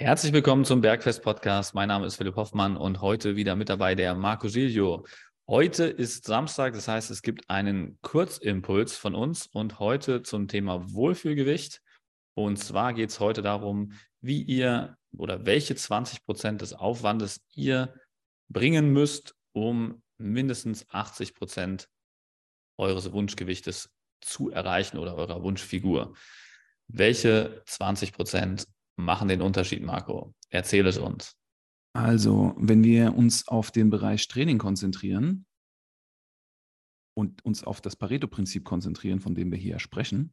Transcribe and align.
Herzlich 0.00 0.32
willkommen 0.32 0.64
zum 0.64 0.80
Bergfest 0.80 1.22
Podcast. 1.22 1.74
Mein 1.74 1.88
Name 1.88 2.06
ist 2.06 2.16
Philipp 2.16 2.34
Hoffmann 2.36 2.78
und 2.78 3.02
heute 3.02 3.36
wieder 3.36 3.54
mit 3.54 3.68
dabei 3.68 3.94
der 3.94 4.14
Marco 4.14 4.48
Giglio. 4.48 5.04
Heute 5.46 5.84
ist 5.84 6.24
Samstag, 6.24 6.72
das 6.72 6.88
heißt, 6.88 7.10
es 7.10 7.20
gibt 7.20 7.50
einen 7.50 7.98
Kurzimpuls 8.00 8.96
von 8.96 9.14
uns 9.14 9.46
und 9.48 9.78
heute 9.78 10.22
zum 10.22 10.48
Thema 10.48 10.90
Wohlfühlgewicht. 10.90 11.82
Und 12.32 12.56
zwar 12.56 12.94
geht 12.94 13.10
es 13.10 13.20
heute 13.20 13.42
darum, 13.42 13.92
wie 14.22 14.40
ihr 14.40 14.96
oder 15.18 15.44
welche 15.44 15.74
20 15.74 16.24
Prozent 16.24 16.62
des 16.62 16.72
Aufwandes 16.72 17.42
ihr 17.52 17.92
bringen 18.48 18.94
müsst, 18.94 19.34
um 19.52 20.02
mindestens 20.16 20.88
80 20.88 21.34
Prozent 21.34 21.90
eures 22.78 23.12
Wunschgewichtes 23.12 23.90
zu 24.22 24.48
erreichen 24.48 24.96
oder 24.96 25.14
eurer 25.16 25.42
Wunschfigur. 25.42 26.14
Welche 26.88 27.60
20 27.66 28.14
Prozent 28.14 28.66
machen 29.00 29.28
den 29.28 29.42
Unterschied, 29.42 29.82
Marco? 29.82 30.34
Erzähl 30.50 30.86
es 30.86 30.98
uns. 30.98 31.36
Also, 31.92 32.54
wenn 32.56 32.84
wir 32.84 33.14
uns 33.16 33.48
auf 33.48 33.70
den 33.70 33.90
Bereich 33.90 34.28
Training 34.28 34.58
konzentrieren 34.58 35.46
und 37.14 37.44
uns 37.44 37.64
auf 37.64 37.80
das 37.80 37.96
Pareto-Prinzip 37.96 38.64
konzentrieren, 38.64 39.20
von 39.20 39.34
dem 39.34 39.50
wir 39.50 39.58
hier 39.58 39.78
sprechen, 39.78 40.32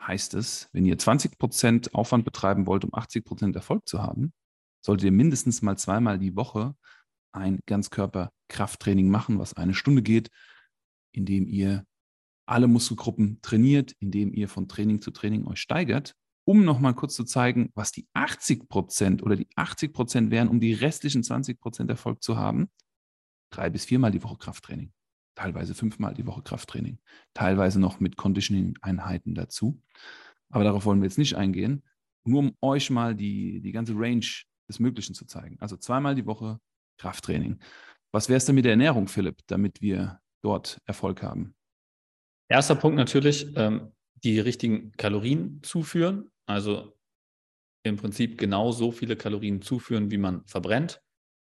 heißt 0.00 0.34
es, 0.34 0.68
wenn 0.72 0.84
ihr 0.84 0.98
20% 0.98 1.94
Aufwand 1.94 2.24
betreiben 2.24 2.66
wollt, 2.66 2.84
um 2.84 2.90
80% 2.90 3.54
Erfolg 3.54 3.88
zu 3.88 4.02
haben, 4.02 4.32
solltet 4.84 5.04
ihr 5.04 5.12
mindestens 5.12 5.62
mal 5.62 5.78
zweimal 5.78 6.18
die 6.18 6.34
Woche 6.34 6.74
ein 7.32 7.60
Ganzkörper-Krafttraining 7.66 9.08
machen, 9.08 9.38
was 9.38 9.54
eine 9.54 9.74
Stunde 9.74 10.02
geht, 10.02 10.30
indem 11.12 11.46
ihr 11.46 11.84
alle 12.46 12.66
Muskelgruppen 12.66 13.40
trainiert, 13.42 13.92
indem 14.00 14.32
ihr 14.34 14.48
von 14.48 14.66
Training 14.66 15.00
zu 15.00 15.12
Training 15.12 15.46
euch 15.46 15.60
steigert 15.60 16.16
um 16.44 16.64
nochmal 16.64 16.94
kurz 16.94 17.14
zu 17.14 17.24
zeigen, 17.24 17.70
was 17.74 17.92
die 17.92 18.06
80 18.14 18.68
Prozent 18.68 19.22
oder 19.22 19.36
die 19.36 19.48
80 19.56 19.92
Prozent 19.92 20.30
wären, 20.30 20.48
um 20.48 20.60
die 20.60 20.72
restlichen 20.72 21.22
20 21.22 21.60
Prozent 21.60 21.90
Erfolg 21.90 22.22
zu 22.22 22.36
haben. 22.36 22.70
Drei 23.50 23.70
bis 23.70 23.84
viermal 23.84 24.10
die 24.10 24.22
Woche 24.22 24.38
Krafttraining, 24.38 24.92
teilweise 25.34 25.74
fünfmal 25.74 26.14
die 26.14 26.26
Woche 26.26 26.42
Krafttraining, 26.42 26.98
teilweise 27.34 27.80
noch 27.80 28.00
mit 28.00 28.16
Conditioning-Einheiten 28.16 29.34
dazu. 29.34 29.80
Aber 30.50 30.64
darauf 30.64 30.84
wollen 30.84 31.00
wir 31.00 31.06
jetzt 31.06 31.18
nicht 31.18 31.36
eingehen, 31.36 31.82
nur 32.24 32.40
um 32.40 32.56
euch 32.60 32.90
mal 32.90 33.14
die, 33.14 33.60
die 33.60 33.72
ganze 33.72 33.94
Range 33.94 34.26
des 34.68 34.80
Möglichen 34.80 35.14
zu 35.14 35.26
zeigen. 35.26 35.58
Also 35.60 35.76
zweimal 35.76 36.14
die 36.14 36.26
Woche 36.26 36.58
Krafttraining. 36.98 37.58
Was 38.10 38.28
wäre 38.28 38.36
es 38.36 38.44
denn 38.44 38.54
mit 38.54 38.64
der 38.64 38.72
Ernährung, 38.72 39.08
Philipp, 39.08 39.38
damit 39.46 39.80
wir 39.80 40.20
dort 40.42 40.78
Erfolg 40.86 41.22
haben? 41.22 41.54
Erster 42.48 42.74
Punkt 42.74 42.96
natürlich, 42.96 43.46
ähm, 43.56 43.92
die 44.24 44.38
richtigen 44.38 44.92
Kalorien 44.92 45.60
zuführen. 45.62 46.30
Also 46.46 46.96
im 47.84 47.96
Prinzip 47.96 48.38
genau 48.38 48.70
so 48.72 48.92
viele 48.92 49.16
Kalorien 49.16 49.62
zuführen, 49.62 50.10
wie 50.10 50.18
man 50.18 50.44
verbrennt. 50.46 51.00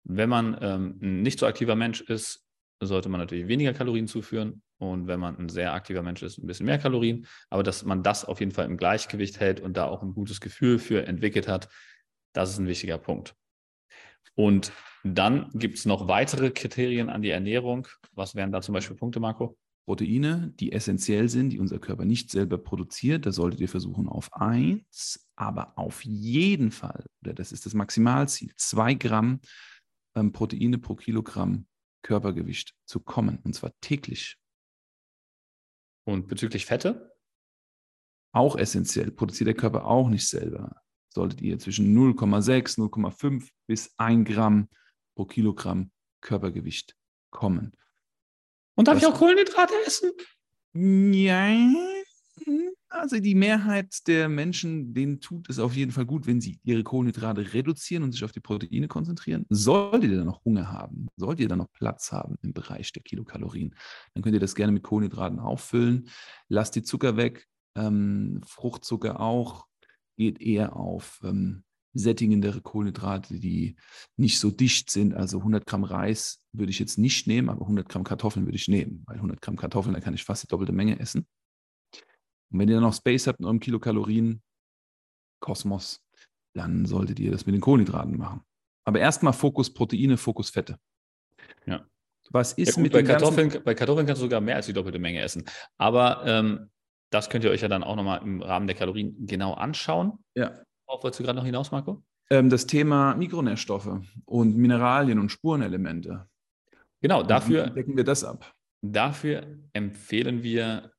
Wenn 0.05 0.29
man 0.29 0.59
ähm, 0.61 0.99
ein 1.03 1.23
nicht 1.23 1.39
so 1.39 1.47
aktiver 1.47 1.77
Mensch 1.77 2.01
ist, 2.01 2.47
sollte 2.81 3.09
man 3.09 3.21
natürlich 3.21 3.49
weniger 3.49 3.73
Kalorien 3.73 4.07
zuführen. 4.07 4.63
Und 4.79 5.07
wenn 5.07 5.21
man 5.21 5.39
ein 5.39 5.49
sehr 5.49 5.73
aktiver 5.73 6.03
Mensch 6.03 6.23
ist, 6.23 6.39
ein 6.39 6.47
bisschen 6.47 6.67
mehr 6.67 6.79
Kalorien. 6.79 7.27
Aber 7.49 7.63
dass 7.63 7.85
man 7.85 8.03
das 8.03 8.25
auf 8.25 8.41
jeden 8.41 8.53
Fall 8.53 8.67
im 8.67 8.77
Gleichgewicht 8.77 9.41
hält 9.41 9.61
und 9.61 9.77
da 9.77 9.87
auch 9.87 10.03
ein 10.03 10.15
gutes 10.15 10.41
Gefühl 10.41 10.79
für 10.79 11.07
entwickelt 11.07 11.49
hat, 11.49 11.69
das 12.33 12.51
ist 12.51 12.59
ein 12.59 12.67
wichtiger 12.67 12.99
Punkt. 12.99 13.35
Und 14.35 14.73
dann 15.05 15.51
gibt 15.55 15.79
es 15.79 15.85
noch 15.85 16.09
weitere 16.09 16.51
Kriterien 16.51 17.09
an 17.09 17.23
die 17.23 17.31
Ernährung. 17.31 17.87
Was 18.13 18.35
wären 18.35 18.53
da 18.53 18.61
zum 18.61 18.73
Beispiel 18.73 18.97
Punkte, 18.97 19.21
Marco? 19.21 19.57
Proteine, 19.87 20.53
die 20.59 20.73
essentiell 20.73 21.29
sind, 21.29 21.51
die 21.51 21.59
unser 21.59 21.79
Körper 21.79 22.05
nicht 22.05 22.31
selber 22.31 22.57
produziert. 22.57 23.27
Da 23.27 23.33
solltet 23.33 23.61
ihr 23.61 23.69
versuchen 23.69 24.09
auf 24.09 24.33
eins, 24.33 25.29
aber 25.37 25.79
auf 25.79 26.05
jeden 26.05 26.71
Fall, 26.71 27.05
oder 27.21 27.35
das 27.35 27.53
ist 27.53 27.67
das 27.67 27.75
Maximalziel, 27.75 28.53
zwei 28.57 28.95
Gramm 28.95 29.41
ähm, 30.15 30.33
Proteine 30.33 30.79
pro 30.79 30.95
Kilogramm 30.95 31.67
Körpergewicht 32.03 32.75
zu 32.87 33.01
kommen, 33.01 33.39
und 33.45 33.55
zwar 33.55 33.73
täglich. 33.81 34.39
Und 36.07 36.29
bezüglich 36.29 36.67
Fette? 36.67 37.15
Auch 38.33 38.57
essentiell, 38.57 39.11
produziert 39.11 39.49
der 39.49 39.55
Körper 39.55 39.87
auch 39.87 40.09
nicht 40.09 40.29
selber. 40.29 40.77
Solltet 41.13 41.41
ihr 41.41 41.59
zwischen 41.59 41.97
0,6, 41.97 42.79
0,5 42.79 43.49
bis 43.67 43.95
1 43.99 44.29
Gramm 44.29 44.69
pro 45.15 45.25
Kilogramm 45.25 45.93
Körpergewicht 46.21 46.97
kommen. 47.31 47.77
Und 48.75 48.89
darf 48.89 48.97
Was? 48.97 49.03
ich 49.03 49.09
auch 49.09 49.19
Kohlenhydrate 49.19 49.75
essen? 49.87 50.11
Ja, 50.73 51.49
also 52.95 53.19
die 53.19 53.35
Mehrheit 53.35 54.07
der 54.07 54.29
Menschen, 54.29 54.95
denen 54.95 55.21
tut 55.21 55.51
es 55.51 55.59
auf 55.59 55.75
jeden 55.75 55.93
Fall 55.93 56.07
gut, 56.07 56.27
wenn 56.27 56.41
sie 56.41 56.61
ihre 56.63 56.85
Kohlenhydrate 56.85 57.53
reduzieren 57.53 58.03
und 58.03 58.13
sich 58.13 58.25
auf 58.25 58.33
die 58.33 58.41
Proteine 58.41 58.89
konzentrieren. 58.89 59.47
Solltet 59.49 60.11
ihr 60.11 60.19
dann 60.19 60.27
noch 60.27 60.45
Hunger 60.45 60.71
haben, 60.71 61.09
solltet 61.17 61.41
ihr 61.41 61.49
dann 61.49 61.59
noch 61.59 61.73
Platz 61.73 62.13
haben 62.13 62.37
im 62.43 62.53
Bereich 62.53 62.93
der 62.93 63.03
Kilokalorien, 63.03 63.75
dann 64.15 64.23
könnt 64.23 64.35
ihr 64.35 64.41
das 64.41 64.55
gerne 64.55 64.73
mit 64.73 64.83
Kohlenhydraten 64.83 65.41
auffüllen. 65.41 66.09
Lasst 66.49 66.77
die 66.77 66.83
Zucker 66.83 67.17
weg, 67.17 67.47
ähm, 67.77 68.41
Fruchtzucker 68.47 69.21
auch, 69.21 69.67
geht 70.17 70.41
eher 70.41 70.77
auf 70.77 71.21
ähm, 71.25 71.65
sättigendere 71.95 72.61
Kohlenhydrate, 72.61 73.39
die 73.39 73.77
nicht 74.17 74.39
so 74.39 74.51
dicht 74.51 74.91
sind. 74.91 75.15
Also 75.15 75.39
100 75.39 75.65
Gramm 75.65 75.85
Reis 75.85 76.43
würde 76.53 76.71
ich 76.71 76.79
jetzt 76.79 76.99
nicht 76.99 77.27
nehmen, 77.27 77.49
aber 77.49 77.63
100 77.63 77.89
Gramm 77.89 78.05
Kartoffeln 78.05 78.47
würde 78.47 78.57
ich 78.57 78.69
nehmen, 78.69 79.03
weil 79.07 79.17
100 79.17 79.41
Gramm 79.41 79.57
Kartoffeln, 79.57 79.95
da 79.95 80.01
kann 80.01 80.15
ich 80.15 80.25
fast 80.25 80.43
die 80.43 80.49
doppelte 80.49 80.73
Menge 80.73 80.99
essen. 80.99 81.27
Und 82.51 82.59
wenn 82.59 82.69
ihr 82.69 82.75
dann 82.75 82.85
noch 82.85 82.95
Space 82.95 83.27
habt 83.27 83.41
in 83.41 83.47
eurem 83.47 83.61
Kilokalorien, 83.61 84.43
Kosmos, 85.41 86.01
dann 86.55 86.87
solltet 86.87 87.19
ihr 87.21 87.31
das 87.31 87.47
mit 87.47 87.55
den 87.55 87.61
Kohlenhydraten 87.61 88.17
machen. 88.17 88.43
Aber 88.87 89.01
erstmal 89.01 89.33
Fokus 89.33 89.73
Proteine, 89.73 90.17
Fokus 90.17 90.51
Fette. 90.51 90.79
Ja. 91.67 91.87
Was 92.31 92.55
ist 92.55 92.69
ja, 92.69 92.75
gut, 92.75 92.83
mit 92.85 92.93
bei 92.93 93.03
Kartoffeln? 93.03 93.63
Bei 93.65 93.75
Kartoffeln 93.75 94.07
kannst 94.07 94.23
du 94.23 94.27
sogar 94.27 94.41
mehr 94.41 94.57
als 94.57 94.67
die 94.67 94.73
doppelte 94.73 94.99
Menge 94.99 95.21
essen. 95.21 95.45
Aber 95.79 96.25
ähm, 96.27 96.71
das 97.11 97.31
könnt 97.31 97.45
ihr 97.45 97.51
euch 97.51 97.61
ja 97.61 97.69
dann 97.69 97.85
auch 97.85 97.97
nochmal 97.97 98.23
im 98.23 98.43
Rahmen 98.43 98.67
der 98.67 98.77
Kalorien 98.77 99.27
genau 99.27 99.55
anschauen. 99.55 100.25
Ja. 100.35 100.63
Worauf 100.95 101.03
wolltest 101.03 101.19
du 101.19 101.25
gerade 101.25 101.37
noch 101.37 101.45
hinaus, 101.45 101.73
Marco? 101.73 102.05
Ähm, 102.31 102.51
das 102.51 102.69
Thema 102.69 103.17
Mikronährstoffe 103.17 103.99
und 104.27 104.57
Mineralien 104.57 105.19
und 105.19 105.29
Spurenelemente. 105.29 106.29
Genau, 107.03 107.25
dafür 107.25 107.67
decken 107.67 107.97
wir 107.97 108.05
das 108.05 108.23
ab. 108.23 108.55
Dafür 108.81 109.59
empfehlen 109.73 110.45
wir 110.45 110.93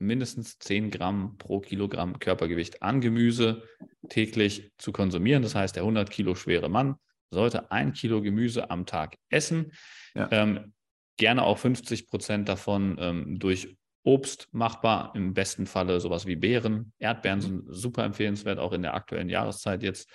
mindestens 0.00 0.58
10 0.58 0.90
Gramm 0.90 1.38
pro 1.38 1.60
Kilogramm 1.60 2.18
Körpergewicht 2.18 2.82
an 2.82 3.00
Gemüse 3.00 3.62
täglich 4.08 4.72
zu 4.78 4.90
konsumieren. 4.90 5.44
Das 5.44 5.54
heißt, 5.54 5.76
der 5.76 5.84
100 5.84 6.10
Kilo 6.10 6.34
schwere 6.34 6.68
Mann 6.68 6.96
sollte 7.30 7.70
ein 7.70 7.92
Kilo 7.92 8.22
Gemüse 8.22 8.68
am 8.68 8.84
Tag 8.84 9.16
essen. 9.30 9.70
Ja. 10.16 10.26
Ähm, 10.32 10.74
gerne 11.18 11.44
auch 11.44 11.58
50 11.58 12.08
Prozent 12.08 12.48
davon 12.48 12.96
ähm, 12.98 13.38
durch 13.38 13.76
Obst 14.06 14.48
machbar, 14.52 15.12
im 15.16 15.34
besten 15.34 15.66
Falle 15.66 15.98
sowas 15.98 16.26
wie 16.26 16.36
Beeren. 16.36 16.92
Erdbeeren 16.98 17.40
sind 17.40 17.64
super 17.68 18.04
empfehlenswert, 18.04 18.60
auch 18.60 18.72
in 18.72 18.82
der 18.82 18.94
aktuellen 18.94 19.28
Jahreszeit 19.28 19.82
jetzt. 19.82 20.08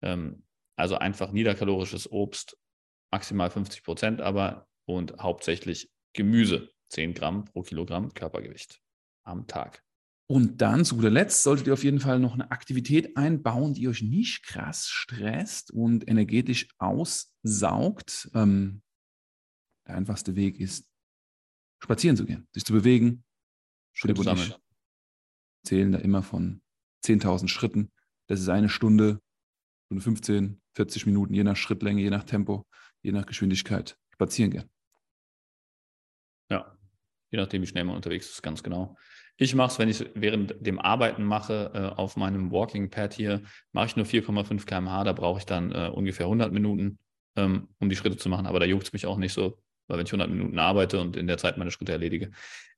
Ähm, 0.00 0.44
also 0.76 0.96
einfach 0.96 1.32
niederkalorisches 1.32 2.10
Obst, 2.10 2.56
maximal 3.10 3.50
50 3.50 3.82
Prozent 3.82 4.20
aber 4.20 4.68
und 4.86 5.18
hauptsächlich 5.18 5.90
Gemüse, 6.12 6.70
10 6.90 7.14
Gramm 7.14 7.44
pro 7.44 7.62
Kilogramm 7.62 8.14
Körpergewicht 8.14 8.80
am 9.24 9.48
Tag. 9.48 9.82
Und 10.28 10.62
dann 10.62 10.84
zu 10.84 10.94
guter 10.94 11.10
Letzt 11.10 11.42
solltet 11.42 11.66
ihr 11.66 11.72
auf 11.72 11.84
jeden 11.84 12.00
Fall 12.00 12.20
noch 12.20 12.34
eine 12.34 12.52
Aktivität 12.52 13.16
einbauen, 13.16 13.74
die 13.74 13.88
euch 13.88 14.02
nicht 14.02 14.44
krass 14.44 14.88
stresst 14.88 15.72
und 15.72 16.08
energetisch 16.08 16.68
aussaugt. 16.78 18.30
Ähm, 18.34 18.82
der 19.86 19.96
einfachste 19.96 20.36
Weg 20.36 20.60
ist, 20.60 20.88
spazieren 21.82 22.16
zu 22.16 22.24
gehen, 22.24 22.46
sich 22.52 22.64
zu 22.64 22.72
bewegen, 22.72 23.24
Schritte 23.92 24.22
sammeln. 24.22 24.54
Zählen 25.64 25.92
da 25.92 25.98
immer 25.98 26.22
von 26.22 26.60
10.000 27.04 27.48
Schritten. 27.48 27.92
Das 28.26 28.40
ist 28.40 28.48
eine 28.48 28.68
Stunde, 28.68 29.20
Stunde 29.86 30.02
15, 30.02 30.60
40 30.74 31.06
Minuten, 31.06 31.34
je 31.34 31.44
nach 31.44 31.56
Schrittlänge, 31.56 32.02
je 32.02 32.10
nach 32.10 32.24
Tempo, 32.24 32.66
je 33.02 33.12
nach 33.12 33.26
Geschwindigkeit 33.26 33.96
spazieren 34.10 34.50
gehen. 34.50 34.70
Ja, 36.50 36.76
je 37.30 37.38
nachdem, 37.38 37.62
wie 37.62 37.66
schnell 37.66 37.84
man 37.84 37.96
unterwegs 37.96 38.30
ist, 38.30 38.42
ganz 38.42 38.62
genau. 38.62 38.96
Ich 39.36 39.54
mache 39.54 39.72
es, 39.72 39.78
wenn 39.78 39.88
ich 39.88 40.00
es 40.00 40.06
während 40.14 40.54
dem 40.64 40.78
Arbeiten 40.78 41.24
mache, 41.24 41.70
äh, 41.74 41.98
auf 41.98 42.16
meinem 42.16 42.50
Walking 42.52 42.90
Pad 42.90 43.14
hier, 43.14 43.42
mache 43.72 43.86
ich 43.86 43.96
nur 43.96 44.06
4,5 44.06 44.66
km/h. 44.66 45.04
Da 45.04 45.12
brauche 45.12 45.38
ich 45.38 45.46
dann 45.46 45.72
äh, 45.72 45.90
ungefähr 45.92 46.26
100 46.26 46.52
Minuten, 46.52 46.98
ähm, 47.36 47.68
um 47.78 47.88
die 47.88 47.96
Schritte 47.96 48.16
zu 48.16 48.28
machen. 48.28 48.46
Aber 48.46 48.60
da 48.60 48.66
juckt 48.66 48.84
es 48.84 48.92
mich 48.92 49.06
auch 49.06 49.16
nicht 49.16 49.32
so, 49.32 49.58
weil 49.88 49.98
wenn 49.98 50.06
ich 50.06 50.12
100 50.12 50.30
Minuten 50.30 50.58
arbeite 50.58 51.00
und 51.00 51.16
in 51.16 51.26
der 51.26 51.38
Zeit 51.38 51.56
meine 51.56 51.70
Schritte 51.70 51.92
erledige, 51.92 52.30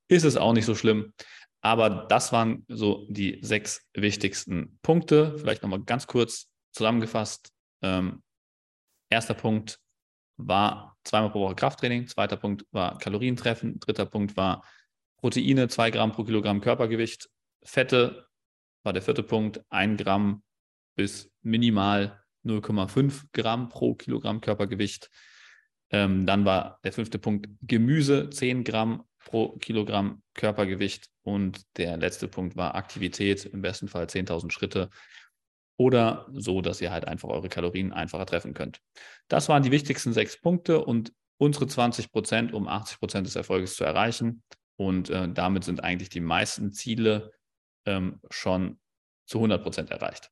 ist 0.08 0.24
es 0.24 0.36
auch 0.36 0.52
nicht 0.52 0.66
so 0.66 0.74
schlimm. 0.74 1.12
Aber 1.60 1.88
das 2.08 2.32
waren 2.32 2.64
so 2.68 3.06
die 3.08 3.38
sechs 3.42 3.88
wichtigsten 3.94 4.78
Punkte. 4.82 5.38
Vielleicht 5.38 5.62
nochmal 5.62 5.82
ganz 5.82 6.06
kurz 6.06 6.50
zusammengefasst. 6.72 7.50
Ähm, 7.82 8.22
erster 9.08 9.34
Punkt 9.34 9.78
war 10.36 10.98
zweimal 11.04 11.30
pro 11.30 11.40
Woche 11.40 11.54
Krafttraining. 11.54 12.06
Zweiter 12.06 12.36
Punkt 12.36 12.66
war 12.70 12.98
Kalorien 12.98 13.36
treffen. 13.36 13.80
Dritter 13.80 14.04
Punkt 14.04 14.36
war 14.36 14.62
Proteine, 15.16 15.68
zwei 15.68 15.90
Gramm 15.90 16.12
pro 16.12 16.24
Kilogramm 16.24 16.60
Körpergewicht. 16.60 17.30
Fette 17.62 18.26
war 18.82 18.92
der 18.92 19.02
vierte 19.02 19.22
Punkt, 19.22 19.62
ein 19.70 19.96
Gramm 19.96 20.42
bis 20.96 21.32
minimal 21.42 22.22
0,5 22.44 23.24
Gramm 23.32 23.70
pro 23.70 23.94
Kilogramm 23.94 24.40
Körpergewicht. 24.40 25.10
Ähm, 25.90 26.26
dann 26.26 26.44
war 26.44 26.78
der 26.84 26.92
fünfte 26.92 27.18
Punkt 27.18 27.48
Gemüse, 27.62 28.28
10 28.28 28.64
Gramm 28.64 29.04
pro 29.24 29.56
Kilogramm 29.58 30.22
Körpergewicht. 30.34 31.08
Und 31.22 31.62
der 31.76 31.96
letzte 31.96 32.28
Punkt 32.28 32.56
war 32.56 32.74
Aktivität, 32.74 33.44
im 33.46 33.62
besten 33.62 33.88
Fall 33.88 34.04
10.000 34.04 34.52
Schritte 34.52 34.90
oder 35.76 36.26
so, 36.32 36.60
dass 36.60 36.80
ihr 36.80 36.92
halt 36.92 37.06
einfach 37.06 37.28
eure 37.28 37.48
Kalorien 37.48 37.92
einfacher 37.92 38.26
treffen 38.26 38.54
könnt. 38.54 38.80
Das 39.28 39.48
waren 39.48 39.62
die 39.62 39.72
wichtigsten 39.72 40.12
sechs 40.12 40.40
Punkte 40.40 40.84
und 40.84 41.12
unsere 41.38 41.66
20 41.66 42.12
Prozent, 42.12 42.52
um 42.52 42.68
80 42.68 42.98
Prozent 42.98 43.26
des 43.26 43.36
Erfolges 43.36 43.74
zu 43.74 43.84
erreichen. 43.84 44.42
Und 44.76 45.10
äh, 45.10 45.28
damit 45.28 45.64
sind 45.64 45.82
eigentlich 45.82 46.10
die 46.10 46.20
meisten 46.20 46.72
Ziele 46.72 47.32
ähm, 47.86 48.20
schon 48.30 48.78
zu 49.26 49.38
100 49.38 49.62
Prozent 49.62 49.90
erreicht. 49.90 50.30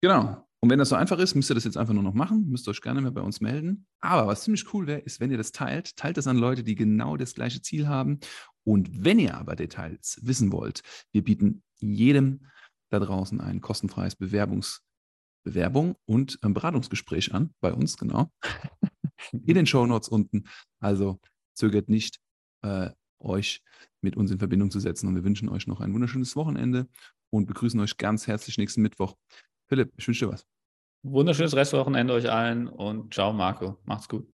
Genau. 0.00 0.46
Und 0.62 0.70
wenn 0.70 0.78
das 0.78 0.90
so 0.90 0.94
einfach 0.94 1.18
ist, 1.18 1.34
müsst 1.34 1.50
ihr 1.50 1.54
das 1.54 1.64
jetzt 1.64 1.76
einfach 1.76 1.92
nur 1.92 2.04
noch 2.04 2.14
machen, 2.14 2.48
müsst 2.48 2.68
euch 2.68 2.80
gerne 2.80 3.00
mehr 3.00 3.10
bei 3.10 3.20
uns 3.20 3.40
melden. 3.40 3.84
Aber 4.00 4.28
was 4.28 4.44
ziemlich 4.44 4.72
cool 4.72 4.86
wäre, 4.86 5.00
ist, 5.00 5.18
wenn 5.18 5.32
ihr 5.32 5.36
das 5.36 5.50
teilt, 5.50 5.96
teilt 5.96 6.16
das 6.16 6.28
an 6.28 6.38
Leute, 6.38 6.62
die 6.62 6.76
genau 6.76 7.16
das 7.16 7.34
gleiche 7.34 7.62
Ziel 7.62 7.88
haben. 7.88 8.20
Und 8.62 9.04
wenn 9.04 9.18
ihr 9.18 9.36
aber 9.36 9.56
Details 9.56 10.20
wissen 10.22 10.52
wollt, 10.52 10.82
wir 11.10 11.24
bieten 11.24 11.64
jedem 11.80 12.46
da 12.90 13.00
draußen 13.00 13.40
ein 13.40 13.60
kostenfreies 13.60 14.14
Bewerbungs 14.14 14.82
Bewerbung 15.44 15.96
und 16.04 16.38
ein 16.42 16.54
Beratungsgespräch 16.54 17.34
an, 17.34 17.52
bei 17.60 17.72
uns, 17.72 17.96
genau. 17.96 18.30
In 19.32 19.54
den 19.54 19.66
Show 19.66 19.86
Notes 19.86 20.08
unten. 20.08 20.44
Also 20.78 21.20
zögert 21.54 21.88
nicht, 21.88 22.20
äh, 22.62 22.90
euch 23.18 23.62
mit 24.00 24.16
uns 24.16 24.30
in 24.30 24.38
Verbindung 24.38 24.70
zu 24.70 24.80
setzen. 24.80 25.08
Und 25.08 25.14
wir 25.14 25.24
wünschen 25.24 25.48
euch 25.48 25.66
noch 25.66 25.80
ein 25.80 25.92
wunderschönes 25.92 26.36
Wochenende 26.36 26.88
und 27.30 27.46
begrüßen 27.46 27.80
euch 27.80 27.96
ganz 27.96 28.26
herzlich 28.26 28.58
nächsten 28.58 28.82
Mittwoch. 28.82 29.16
Philipp, 29.72 29.90
ich 29.96 30.06
wünsche 30.06 30.26
dir 30.26 30.32
was. 30.32 30.46
Wunderschönes 31.02 31.56
Restwochenende 31.56 32.12
euch 32.12 32.30
allen 32.30 32.68
und 32.68 33.14
ciao, 33.14 33.32
Marco. 33.32 33.78
Macht's 33.86 34.06
gut. 34.06 34.28